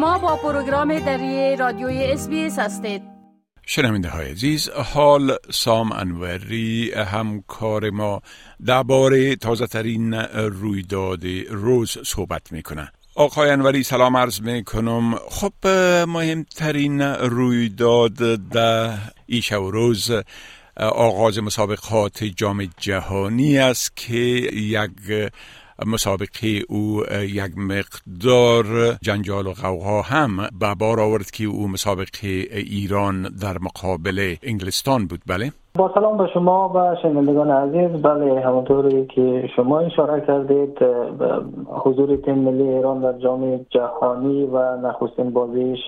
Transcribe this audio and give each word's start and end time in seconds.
شما 0.00 0.18
با 0.18 0.36
پروگرام 0.36 0.98
دری 0.98 1.56
رادیوی 1.56 2.04
اس 2.04 2.28
هستید. 2.58 3.02
شنمینده 3.66 4.08
های 4.08 4.30
عزیز 4.30 4.68
حال 4.68 5.36
سام 5.50 5.92
انوری 5.92 6.92
همکار 6.92 7.90
ما 7.90 8.22
درباره 8.66 9.36
تازه 9.36 9.66
ترین 9.66 10.14
رویداد 10.34 11.24
روز 11.50 11.98
صحبت 12.04 12.52
می‌کنه. 12.52 12.92
آقای 13.14 13.50
انوری 13.50 13.82
سلام 13.82 14.16
عرض 14.16 14.40
می‌کنم. 14.40 15.14
خب 15.14 15.68
مهمترین 16.08 17.02
رویداد 17.02 18.14
در 18.48 18.94
ایش 19.26 19.52
و 19.52 19.70
روز 19.70 20.10
آغاز 20.76 21.38
مسابقات 21.38 22.24
جام 22.24 22.68
جهانی 22.78 23.58
است 23.58 23.96
که 23.96 24.16
یک 24.52 24.90
مسابقه 25.86 26.48
او 26.68 27.02
یک 27.22 27.52
مقدار 27.56 28.64
جنجال 29.02 29.46
و 29.46 29.52
غوها 29.52 30.02
هم 30.02 30.36
به 30.60 30.74
بار 30.80 31.00
آورد 31.00 31.30
که 31.30 31.44
او 31.44 31.68
مسابقه 31.68 32.28
ایران 32.52 33.22
در 33.22 33.56
مقابل 33.60 34.34
انگلستان 34.42 35.06
بود. 35.06 35.20
بله. 35.26 35.52
با 35.78 35.90
سلام 35.94 36.18
به 36.18 36.26
شما 36.34 36.68
و 36.74 36.96
شنوندگان 37.02 37.50
عزیز. 37.50 38.02
بله 38.02 38.40
همونطوری 38.40 39.06
که 39.06 39.48
شما 39.56 39.80
اشاره 39.80 40.20
کردید 40.26 40.78
حضور 41.66 42.16
تیم 42.16 42.34
ملی 42.34 42.68
ایران 42.68 43.00
در 43.00 43.18
جام 43.18 43.66
جهانی 43.70 44.44
و 44.44 44.76
نخستین 44.76 45.30
بازیش 45.30 45.78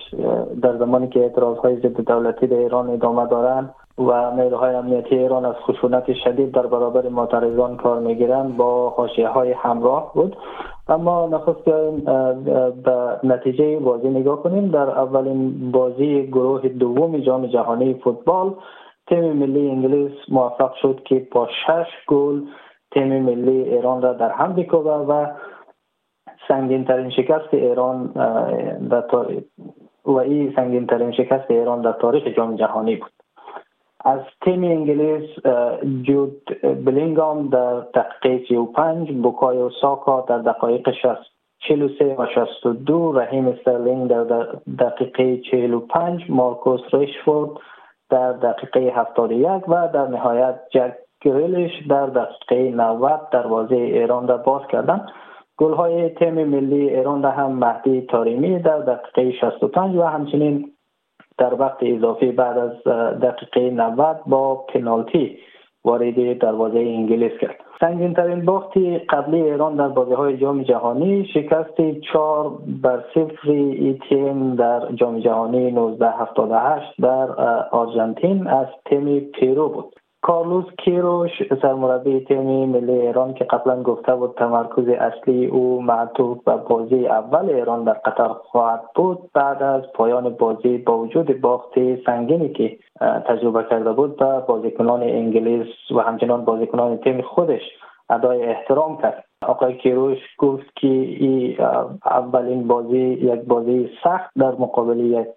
در 0.61 0.77
زمانی 0.77 1.07
که 1.07 1.19
اعتراض 1.19 1.57
های 1.57 1.75
ضد 1.75 2.01
دولتی 2.01 2.47
در 2.47 2.57
ایران 2.57 2.89
ادامه 2.89 3.27
دارند. 3.27 3.73
و 3.97 4.31
نیروهای 4.31 4.75
امنیتی 4.75 5.15
ایران 5.15 5.45
از 5.45 5.55
خشونت 5.55 6.13
شدید 6.13 6.51
در 6.51 6.67
برابر 6.67 7.09
معترضان 7.09 7.77
کار 7.77 7.99
می‌گیرند 7.99 8.57
با 8.57 8.89
حاشیه 8.89 9.27
های 9.27 9.51
همراه 9.51 10.13
بود. 10.13 10.37
اما 10.87 11.27
نخست 11.27 11.65
به 12.83 13.19
نتیجه 13.23 13.79
بازی 13.79 14.09
نگاه 14.09 14.43
کنیم 14.43 14.71
در 14.71 14.89
اولین 14.89 15.71
بازی 15.71 16.27
گروه 16.27 16.67
دوم 16.67 17.17
جام 17.17 17.47
جهانی 17.47 17.93
فوتبال 17.93 18.53
تیم 19.07 19.33
ملی 19.33 19.69
انگلیس 19.69 20.11
موفق 20.29 20.73
شد 20.81 21.01
که 21.05 21.27
با 21.31 21.47
شش 21.47 21.87
گل 22.07 22.41
تیم 22.91 23.23
ملی 23.23 23.63
ایران 23.63 24.01
را 24.01 24.13
در 24.13 24.31
هم 24.31 24.53
بکوبه 24.53 24.91
و 24.91 25.27
سنگین 26.47 26.85
ترین 26.85 27.09
شکست 27.09 27.53
ایران 27.53 28.07
در 28.89 29.03
و 30.05 30.17
این 30.17 30.53
سنگین 30.55 30.87
ترین 30.87 31.11
شکست 31.11 31.51
ایران 31.51 31.81
در 31.81 31.91
تاریخ 31.91 32.27
جام 32.27 32.55
جهانی 32.55 32.95
بود. 32.95 33.12
از 34.05 34.19
تیم 34.41 34.63
انگلیس 34.63 35.29
جود 36.01 36.41
بلینگام 36.85 37.47
در 37.47 37.79
دقیقه 37.79 38.45
35 38.47 39.11
بوکایو 39.11 39.69
ساکا 39.81 40.21
در 40.21 40.37
دقایق 40.37 40.89
43 41.59 42.15
و 42.19 42.25
62 42.35 43.11
رحیم 43.11 43.47
استرلینگ 43.47 44.09
در 44.09 44.23
دقیقه 44.79 45.37
45 45.37 46.21
مارکوس 46.29 46.81
رشفورد 46.93 47.49
در 48.09 48.31
دقیقه 48.31 48.79
71 48.95 49.69
و 49.69 49.87
در 49.93 50.07
نهایت 50.07 50.59
جک 50.73 50.93
گریلش 51.21 51.71
در 51.89 52.05
دقیقه 52.05 52.75
90 52.75 53.29
دروازه 53.31 53.75
ایران 53.75 54.27
را 54.27 54.37
باز 54.37 54.61
کردند 54.71 55.07
گل 55.57 55.73
های 55.73 56.09
تیم 56.09 56.33
ملی 56.33 56.89
ایران 56.89 57.23
را 57.23 57.31
هم 57.31 57.51
مهدی 57.51 58.01
طارمی 58.01 58.59
در 58.59 58.79
دقیقه 58.79 59.31
65 59.31 59.95
و 59.95 60.03
همچنین 60.03 60.72
در 61.37 61.53
وقت 61.53 61.77
اضافی 61.81 62.31
بعد 62.31 62.57
از 62.57 62.83
دقیقه 63.19 63.69
90 63.69 64.21
با 64.27 64.55
پنالتی 64.55 65.37
وارد 65.85 66.37
دروازه 66.37 66.79
انگلیس 66.79 67.31
کرد. 67.41 67.55
سنگین 67.79 68.13
ترین 68.13 68.45
باختی 68.45 68.97
قبلی 68.97 69.41
ایران 69.41 69.75
در 69.75 69.87
بازی 69.87 70.13
های 70.13 70.37
جام 70.37 70.63
جهانی 70.63 71.25
شکست 71.33 71.81
چهار 72.13 72.51
بر 72.83 73.03
صفر 73.15 73.51
ای 73.51 73.99
تیم 74.09 74.55
در 74.55 74.91
جام 74.91 75.19
جهانی 75.19 75.67
1978 75.67 77.01
در 77.01 77.31
آرژانتین 77.71 78.47
از 78.47 78.67
تیم 78.85 79.19
پیرو 79.19 79.69
بود. 79.69 80.02
کارلوس 80.23 80.65
کیروش 80.77 81.31
سرمربی 81.61 82.25
تیم 82.25 82.69
ملی 82.69 82.91
ایران 82.91 83.33
که 83.33 83.43
قبلا 83.43 83.83
گفته 83.83 84.15
بود 84.15 84.35
تمرکز 84.37 84.87
اصلی 84.87 85.45
او 85.45 85.81
معطوف 85.81 86.43
به 86.43 86.55
بازی 86.55 87.07
اول 87.07 87.49
ایران 87.49 87.83
در 87.83 87.93
قطر 87.93 88.27
خواهد 88.27 88.81
بود 88.95 89.19
بعد 89.33 89.63
از 89.63 89.81
پایان 89.93 90.29
بازی 90.29 90.77
با 90.77 90.97
وجود 90.97 91.41
باخت 91.41 91.69
سنگینی 92.05 92.49
که 92.49 92.77
تجربه 93.27 93.65
کرده 93.69 93.91
بود 93.91 94.17
به 94.17 94.39
بازیکنان 94.47 95.03
انگلیس 95.03 95.67
و 95.91 95.99
همچنان 95.99 96.45
بازیکنان 96.45 96.97
تیم 96.97 97.21
خودش 97.21 97.61
ادای 98.09 98.43
احترام 98.43 98.97
کرد. 98.97 99.23
آقای 99.41 99.77
کیروش 99.77 100.19
گفت 100.37 100.75
که 100.75 100.87
این 100.87 101.57
اولین 102.05 102.67
بازی 102.67 102.99
یک 102.99 103.41
بازی 103.41 103.89
سخت 104.03 104.31
در 104.39 104.51
مقابل 104.51 104.99
یک 104.99 105.27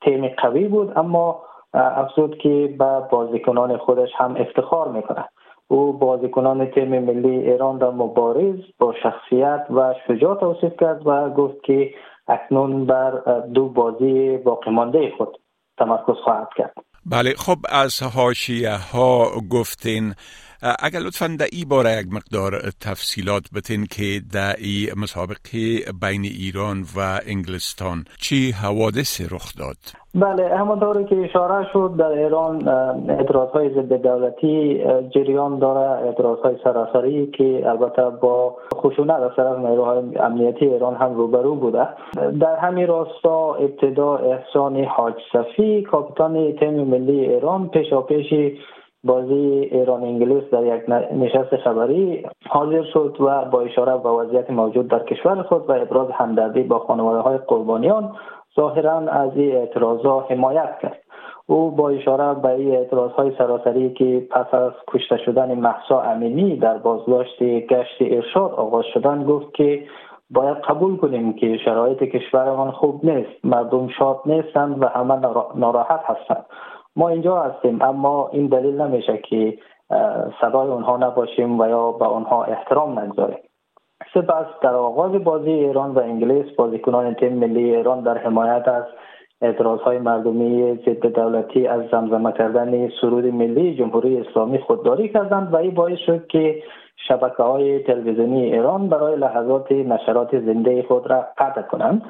تیم 0.00 0.28
قوی 0.28 0.68
بود 0.68 0.92
اما 0.96 1.42
افزود 1.74 2.38
که 2.38 2.74
به 2.78 3.00
بازیکنان 3.10 3.76
خودش 3.76 4.08
هم 4.16 4.36
افتخار 4.36 4.92
می‌کنه. 4.92 5.28
او 5.68 5.92
بازیکنان 5.92 6.66
تیم 6.66 6.98
ملی 6.98 7.50
ایران 7.50 7.80
را 7.80 7.90
مبارز 7.90 8.56
با 8.78 8.94
شخصیت 9.02 9.66
و 9.70 9.94
شجاع 10.08 10.40
توصیف 10.40 10.72
کرد 10.80 11.06
و 11.06 11.30
گفت 11.30 11.62
که 11.64 11.90
اکنون 12.28 12.86
بر 12.86 13.10
دو 13.54 13.68
بازی 13.68 14.36
باقی 14.36 14.70
مانده 14.70 15.12
خود 15.18 15.36
تمرکز 15.78 16.16
خواهد 16.24 16.48
کرد. 16.56 16.74
بله 17.06 17.34
خب 17.38 17.58
از 17.68 18.02
حاشیه 18.16 18.76
ها 18.92 19.26
گفتین 19.50 20.14
اگر 20.62 20.98
لطفا 20.98 21.36
در 21.38 21.46
ای 21.52 21.64
باره 21.64 21.90
یک 22.00 22.06
مقدار 22.12 22.52
تفصیلات 22.80 23.42
بتین 23.54 23.86
که 23.86 24.20
در 24.32 24.54
ای 24.58 24.88
مسابقه 25.02 25.60
بین 26.02 26.22
ایران 26.24 26.82
و 26.96 27.20
انگلستان 27.26 28.04
چی 28.20 28.50
حوادث 28.50 29.32
رخ 29.32 29.52
داد؟ 29.58 29.76
بله 30.14 30.56
همانطوری 30.56 31.04
که 31.04 31.16
اشاره 31.16 31.66
شد 31.72 31.94
در 31.98 32.06
ایران 32.06 32.68
اعتراض 33.08 33.48
های 33.48 33.68
ضد 33.68 33.92
دولتی 33.92 34.84
جریان 35.14 35.58
داره 35.58 36.06
اعتراض 36.06 36.38
های 36.38 36.56
سراسری 36.64 37.26
که 37.26 37.62
البته 37.66 38.02
با 38.10 38.56
خشونت 38.74 39.20
از 39.20 39.30
طرف 39.36 39.58
نیروهای 39.58 40.18
امنیتی 40.18 40.66
ایران 40.66 40.94
هم 40.94 41.14
روبرو 41.14 41.54
بوده. 41.54 41.88
در 42.40 42.56
همین 42.56 42.86
راستا 42.86 43.54
ابتدا 43.54 44.16
احسان 44.16 44.84
حاج 44.84 45.14
صفی 45.32 45.82
کاپیتان 45.82 46.52
تیم 46.52 46.84
ملی 46.84 47.20
ایران 47.20 47.68
پیشا 47.68 48.02
پیشی 48.02 48.58
بازی 49.04 49.68
ایران 49.72 50.02
انگلیس 50.02 50.50
در 50.50 50.76
یک 50.76 50.82
نشست 51.12 51.56
خبری 51.56 52.26
حاضر 52.48 52.82
شد 52.82 53.16
و 53.20 53.44
با 53.44 53.60
اشاره 53.60 53.96
به 53.96 54.08
وضعیت 54.08 54.50
موجود 54.50 54.88
در 54.88 55.02
کشور 55.04 55.42
خود 55.42 55.70
و 55.70 55.72
ابراز 55.72 56.10
همدردی 56.10 56.62
با 56.62 56.78
خانواده 56.78 57.20
های 57.20 57.38
قربانیان 57.38 58.16
ظاهرا 58.56 58.98
از 58.98 59.30
این 59.36 59.56
اعتراضا 59.56 60.20
حمایت 60.20 60.78
کرد. 60.82 60.98
او 61.46 61.70
با 61.70 61.90
اشاره 61.90 62.40
به 62.40 62.48
این 62.48 62.74
اعتراض 62.74 63.10
های 63.10 63.32
سراسری 63.38 63.90
که 63.90 64.26
پس 64.30 64.54
از 64.54 64.72
کشته 64.88 65.16
شدن 65.16 65.54
محسا 65.54 66.00
امینی 66.00 66.56
در 66.56 66.78
بازداشت 66.78 67.42
گشت 67.42 67.96
ارشاد 68.00 68.52
آغاز 68.52 68.84
شدن 68.94 69.24
گفت 69.24 69.54
که 69.54 69.84
باید 70.30 70.56
قبول 70.56 70.96
کنیم 70.96 71.32
که 71.32 71.56
شرایط 71.64 72.02
کشورمان 72.02 72.70
خوب 72.70 73.04
نیست 73.04 73.44
مردم 73.44 73.88
شاد 73.88 74.20
نیستند 74.26 74.82
و 74.82 74.86
همه 74.86 75.14
ناراحت 75.54 76.00
هستند. 76.04 76.44
ما 76.96 77.08
اینجا 77.08 77.42
هستیم 77.42 77.82
اما 77.82 78.28
این 78.32 78.46
دلیل 78.46 78.80
نمیشه 78.80 79.18
که 79.18 79.58
صدای 80.40 80.68
اونها 80.68 80.96
نباشیم 80.96 81.60
و 81.60 81.68
یا 81.68 81.92
به 81.92 82.08
اونها 82.08 82.44
احترام 82.44 82.98
نگذاریم. 82.98 83.38
سپس 84.14 84.46
در 84.62 84.74
آغاز 84.74 85.24
بازی 85.24 85.50
ایران 85.50 85.90
و 85.90 85.98
انگلیس. 85.98 86.56
بازیکنان 86.56 87.14
تیم 87.14 87.32
ملی 87.32 87.76
ایران 87.76 88.00
در 88.00 88.18
حمایت 88.18 88.68
از 88.68 88.84
اعتراض 89.42 89.80
های 89.80 89.98
مردمی 89.98 90.74
ضد 90.74 91.06
دولتی 91.06 91.66
از 91.66 91.82
زمزمه 91.90 92.32
کردن 92.32 92.88
سرود 93.00 93.26
ملی 93.26 93.76
جمهوری 93.76 94.18
اسلامی 94.18 94.58
خودداری 94.58 95.08
کردند 95.08 95.52
و 95.52 95.56
این 95.56 95.74
باعث 95.74 95.98
شد 95.98 96.26
که 96.26 96.62
شبکه 97.08 97.42
های 97.42 97.82
تلویزیونی 97.82 98.42
ایران 98.42 98.88
برای 98.88 99.16
لحظات 99.16 99.72
نشرات 99.72 100.40
زنده 100.40 100.82
خود 100.82 101.10
را 101.10 101.26
قطع 101.38 101.62
کنند. 101.62 102.02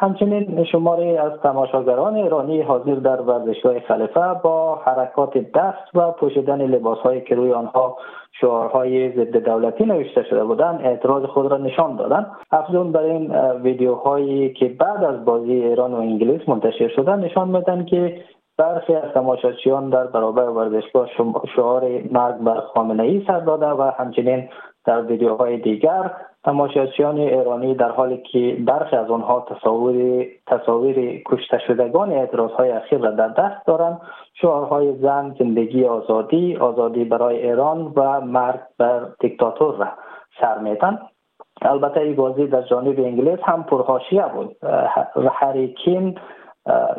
همچنین 0.00 0.64
شماری 0.64 1.16
از 1.16 1.32
تماشاگران 1.42 2.14
ایرانی 2.14 2.62
حاضر 2.62 2.94
در 2.94 3.20
ورزشگاه 3.20 3.80
خلیفه 3.80 4.34
با 4.42 4.74
حرکات 4.74 5.38
دست 5.38 5.94
و 5.94 6.10
پوشیدن 6.10 6.62
لباس 6.62 6.98
های 6.98 7.20
که 7.20 7.34
روی 7.34 7.52
آنها 7.52 7.96
شعارهای 8.40 9.12
ضد 9.12 9.36
دولتی 9.36 9.84
نوشته 9.84 10.22
شده 10.22 10.44
بودند. 10.44 10.80
اعتراض 10.82 11.24
خود 11.24 11.46
را 11.46 11.58
نشان 11.58 11.96
دادند. 11.96 12.26
افزون 12.50 12.92
بر 12.92 13.02
این 13.02 13.32
ویدیوهایی 13.62 14.52
که 14.52 14.68
بعد 14.68 15.04
از 15.04 15.24
بازی 15.24 15.52
ایران 15.52 15.94
و 15.94 15.96
انگلیس 15.96 16.48
منتشر 16.48 16.88
شدن 16.88 17.18
نشان 17.18 17.48
میدن 17.48 17.84
که 17.84 18.20
برخی 18.58 18.94
از 18.94 19.12
تماشاچیان 19.14 19.90
در 19.90 20.06
برابر 20.06 20.42
ورزشگاه 20.42 21.08
شعار 21.56 21.82
مرگ 22.10 22.36
بر 22.36 22.60
خامنه 22.60 23.02
ای 23.02 23.24
سر 23.26 23.40
داده 23.40 23.66
و 23.66 23.82
همچنین 23.98 24.48
در 24.84 25.02
ویدیوهای 25.02 25.56
دیگر 25.56 26.10
تماشاچیان 26.44 27.18
ایرانی 27.18 27.74
در 27.74 27.90
حالی 27.90 28.16
که 28.16 28.56
برخی 28.66 28.96
از 28.96 29.10
آنها 29.10 29.46
تصاویر 29.48 30.28
تصاویر 30.46 31.22
کشته 31.26 31.58
شدگان 31.66 32.12
اعتراض 32.12 32.50
های 32.50 32.70
اخیر 32.70 32.98
را 32.98 33.10
در 33.10 33.28
دست 33.28 33.66
دارند 33.66 34.00
شعارهای 34.34 34.96
زن 34.96 35.34
زندگی 35.38 35.84
آزادی 35.84 36.56
آزادی 36.56 37.04
برای 37.04 37.46
ایران 37.46 37.92
و 37.96 38.20
مرگ 38.20 38.60
بر 38.78 39.06
دیکتاتور 39.20 39.74
را 39.74 39.88
سر 40.40 40.58
میتن 40.58 40.98
البته 41.62 42.00
این 42.00 42.16
بازی 42.16 42.46
در 42.46 42.62
جانب 42.62 43.00
انگلیس 43.00 43.38
هم 43.42 43.62
پرخاشیه 43.62 44.24
بود. 44.34 44.56
هریکین 45.32 46.18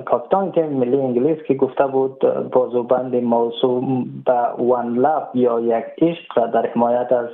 کاپیتان 0.06 0.52
تیم 0.52 0.66
ملی 0.66 1.02
انگلیس 1.02 1.38
که 1.48 1.54
گفته 1.54 1.88
بود 1.88 2.20
بازوبند 2.52 3.16
موضوع 3.16 3.84
به 4.26 4.64
وان 4.64 4.96
لب 4.96 5.30
یا 5.34 5.60
یک 5.60 5.86
عشق 6.02 6.46
در 6.46 6.66
حمایت 6.66 7.12
از 7.12 7.28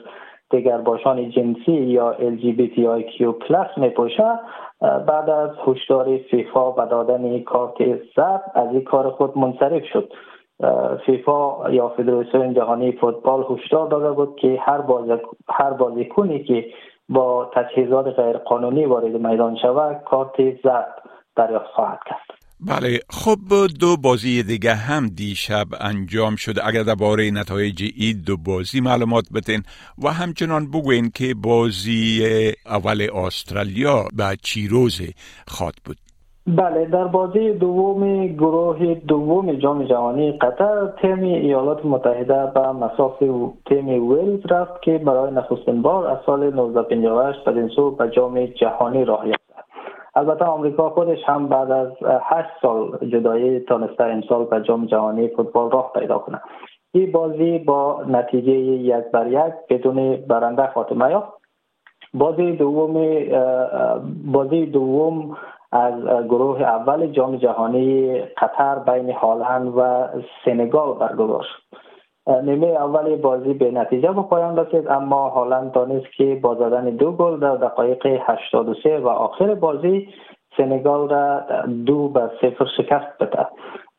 دیگر 0.49 0.77
باشان 0.77 1.29
جنسی 1.29 1.71
یا 1.71 2.15
LGBTIQ 2.19 3.23
پلاس 3.23 3.77
می 3.77 3.89
پوشه 3.89 4.39
بعد 4.81 5.29
از 5.29 5.49
هشدار 5.67 6.17
فیفا 6.17 6.71
و 6.71 6.85
دادن 6.85 7.39
کارت 7.39 7.77
زرد 8.15 8.51
از 8.53 8.67
این 8.71 8.83
کار 8.83 9.09
خود 9.09 9.37
منصرف 9.37 9.85
شد. 9.85 10.13
فیفا 11.05 11.71
یا 11.71 11.89
فدراسیون 11.89 12.53
جهانی 12.53 12.91
فوتبال 12.91 13.45
هشدار 13.49 13.87
داده 13.87 14.11
بود 14.11 14.35
که 14.35 14.59
هر 14.61 14.83
هر 15.49 15.69
بازیکنی 15.69 16.43
که 16.43 16.65
با 17.09 17.51
تجهیزات 17.53 18.19
غیر 18.19 18.37
قانونی 18.37 18.85
وارد 18.85 19.27
میدان 19.27 19.55
شود 19.55 20.03
کارت 20.05 20.61
زرد 20.63 21.01
دریافت 21.35 21.67
خواهد 21.67 21.99
کرد. 22.05 22.44
بله 22.59 22.99
خب 23.09 23.37
دو 23.79 23.97
بازی 23.97 24.43
دیگه 24.43 24.73
هم 24.73 25.07
دیشب 25.07 25.67
انجام 25.79 26.35
شده. 26.35 26.67
اگر 26.67 26.83
درباره 26.83 27.31
نتایج 27.31 27.91
این 27.97 28.21
دو 28.27 28.37
بازی 28.37 28.81
معلومات 28.81 29.25
بتین 29.33 29.63
و 30.03 30.09
همچنان 30.09 30.71
بگوین 30.71 31.09
که 31.09 31.33
بازی 31.33 32.23
اول 32.65 33.07
استرالیا 33.13 34.03
به 34.17 34.37
چی 34.41 34.67
روز 34.67 35.01
خواد 35.47 35.73
بود. 35.85 35.97
بله 36.47 36.85
در 36.85 37.03
بازی 37.03 37.53
دوم 37.53 38.27
گروه 38.27 38.93
دوم 38.93 39.53
جام 39.53 39.83
جهانی 39.83 40.31
قطر 40.31 40.93
تیم 41.01 41.23
ایالات 41.23 41.85
متحده 41.85 42.51
به 42.55 42.71
مساف 42.71 43.19
تیم 43.65 43.87
ویلز 43.87 44.45
رفت 44.49 44.81
که 44.81 44.97
برای 44.97 45.33
نخستین 45.33 45.81
بار 45.81 46.07
از 46.07 46.17
سال 46.25 46.43
1958 46.43 47.43
بدین 47.45 47.67
سو 47.75 47.91
به 47.91 48.09
جام 48.15 48.45
جهانی 48.45 49.05
راه 49.05 49.27
یافت. 49.27 49.44
البته 50.15 50.45
آمریکا 50.45 50.89
خودش 50.89 51.23
هم 51.25 51.47
بعد 51.47 51.71
از 51.71 51.91
هشت 52.03 52.49
سال 52.61 52.97
جدایی 53.11 53.59
تانسته 53.59 54.03
امسال 54.03 54.45
به 54.45 54.61
جام 54.61 54.85
جهانی 54.85 55.27
فوتبال 55.27 55.71
راه 55.71 55.91
پیدا 55.95 56.17
کنه. 56.17 56.41
این 56.91 57.11
بازی 57.11 57.59
با 57.59 58.03
نتیجه 58.07 58.51
یک 58.51 59.05
بر 59.13 59.27
یک 59.27 59.53
بدون 59.69 60.15
برنده 60.15 60.67
خاتمه 60.67 61.11
یافت. 61.11 61.33
بازی 62.13 62.51
دوم 62.51 62.93
بازی 64.25 64.65
دوم 64.65 65.37
از 65.71 66.03
گروه 66.27 66.61
اول 66.61 67.07
جام 67.07 67.35
جهانی 67.35 68.19
قطر 68.21 68.79
بین 68.79 69.11
هالند 69.11 69.73
و 69.77 70.07
سنگال 70.45 70.93
برگزار 70.93 71.43
شد. 71.43 71.77
نیمه 72.27 72.67
اول 72.67 73.15
بازی 73.15 73.53
به 73.53 73.71
نتیجه 73.71 74.11
به 74.11 74.21
پایان 74.21 74.57
رسید 74.57 74.87
اما 74.87 75.29
هالند 75.29 75.71
دانست 75.71 76.11
که 76.17 76.39
با 76.43 76.55
زدن 76.55 76.85
دو 76.85 77.11
گل 77.11 77.39
در 77.39 77.55
دقایق 77.55 78.05
83 78.27 78.99
و 78.99 79.07
آخر 79.07 79.55
بازی 79.55 80.07
سنگال 80.57 81.09
را 81.09 81.41
دو 81.85 82.07
به 82.07 82.31
صفر 82.41 82.65
شکست 82.77 83.17
بده 83.19 83.47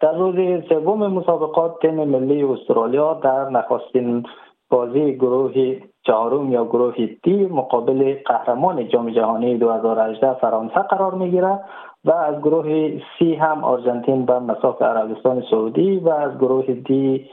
در 0.00 0.12
روز 0.12 0.64
سوم 0.68 1.06
مسابقات 1.06 1.80
تیم 1.82 1.94
ملی 1.94 2.42
استرالیا 2.42 3.14
در 3.14 3.50
نخستین 3.50 4.22
بازی 4.70 5.16
گروه 5.16 5.76
چهارم 6.06 6.52
یا 6.52 6.64
گروه 6.64 6.94
دی 7.22 7.46
مقابل 7.46 8.16
قهرمان 8.26 8.88
جام 8.88 9.10
جهانی 9.10 9.58
2018 9.58 10.34
فرانسه 10.34 10.80
قرار 10.80 11.14
می‌گیرد 11.14 11.64
و 12.04 12.12
از 12.12 12.38
گروه 12.38 13.00
سی 13.18 13.34
هم 13.34 13.64
آرژانتین 13.64 14.26
به 14.26 14.38
مساف 14.38 14.82
عربستان 14.82 15.42
سعودی 15.50 15.96
و 15.96 16.10
از 16.10 16.38
گروه 16.38 16.66
دی 16.66 17.26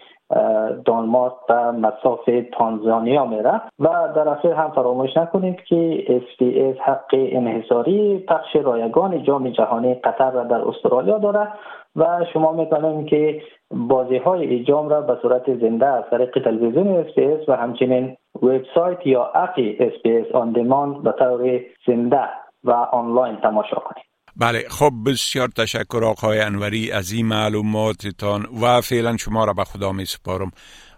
دانمارک 0.85 1.33
و 1.49 1.71
مساف 1.71 2.29
تانزانیا 2.51 3.25
میره. 3.25 3.61
و 3.79 3.89
در 4.15 4.29
اخیر 4.29 4.51
هم 4.51 4.71
فراموش 4.71 5.17
نکنید 5.17 5.63
که 5.63 6.05
اس 6.07 6.77
حق 6.85 7.09
انحصاری 7.13 8.17
پخش 8.17 8.55
رایگان 8.55 9.23
جام 9.23 9.49
جهانی 9.49 9.93
قطر 9.93 10.31
را 10.31 10.43
در 10.43 10.61
استرالیا 10.67 11.17
داره 11.17 11.47
و 11.95 12.25
شما 12.33 12.51
می‌تونید 12.51 13.07
که 13.07 13.41
بازی 13.71 14.17
های 14.17 14.63
جام 14.63 14.89
را 14.89 15.01
به 15.01 15.17
صورت 15.21 15.53
زنده 15.59 15.85
از 15.85 16.03
طریق 16.11 16.43
تلویزیون 16.43 17.05
SBS 17.17 17.49
و 17.49 17.55
همچنین 17.55 18.17
وبسایت 18.41 19.07
یا 19.07 19.25
اپ 19.25 19.77
SBS 20.05 20.35
On 20.35 20.51
Demand 20.51 21.03
به 21.03 21.11
طور 21.11 21.59
زنده 21.87 22.29
و 22.63 22.71
آنلاین 22.71 23.35
تماشا 23.35 23.75
کنید. 23.75 24.12
بله 24.35 24.65
خب 24.69 24.91
بسیار 25.05 25.47
تشکر 25.47 26.03
آقای 26.03 26.39
انوری 26.39 26.91
از 26.91 27.11
این 27.11 27.25
معلوماتتان 27.25 28.45
و 28.61 28.81
فعلا 28.81 29.17
شما 29.17 29.45
را 29.45 29.53
به 29.53 29.63
خدا 29.63 29.91
می 29.91 30.05
سپارم 30.05 30.51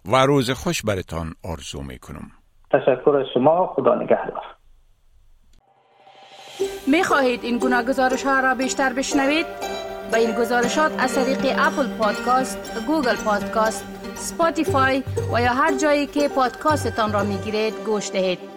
و 0.06 0.16
روز 0.16 0.52
خوش 0.52 0.82
برتان 0.82 1.34
آرزو 1.44 1.82
می 1.82 2.00
کنم 2.00 2.32
تشکر 2.72 3.18
از 3.18 3.26
شما 3.34 3.74
خدا 3.76 3.96
نگهدار 3.96 4.56
می 6.88 7.04
خواهید 7.04 7.44
این 7.44 7.58
گونه 7.58 7.84
گزارش 7.84 8.24
ها 8.24 8.40
را 8.40 8.56
بیشتر 8.56 8.94
بشنوید؟ 8.94 9.46
با 10.12 10.18
این 10.18 10.32
گزارشات 10.32 10.92
از 11.00 11.16
طریق 11.16 11.56
Apple 11.60 11.98
Podcast، 11.98 12.86
Google 12.88 13.16
Podcast، 13.26 13.86
Spotify 14.16 15.04
و 15.34 15.42
یا 15.42 15.54
هر 15.54 15.78
جایی 15.78 16.08
که 16.08 16.30
پادکاستتان 16.36 17.14
را 17.14 17.24
می 17.24 17.38
گیرید 17.38 17.74
گوش 17.86 18.12
دهید. 18.12 18.55